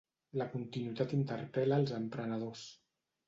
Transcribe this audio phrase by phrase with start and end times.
[0.41, 2.67] La continuïtat interpel·la els emprenedors.